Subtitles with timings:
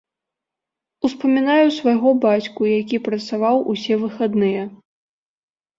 [1.09, 4.61] Успамінаю свайго бацьку, які працаваў усе выхадныя.